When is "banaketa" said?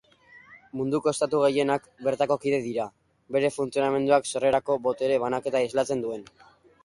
5.27-5.65